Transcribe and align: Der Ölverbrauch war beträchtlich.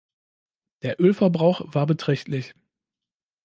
Der 0.81 0.99
Ölverbrauch 0.99 1.61
war 1.75 1.85
beträchtlich. 1.85 2.55